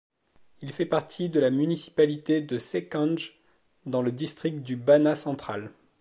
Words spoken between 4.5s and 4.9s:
du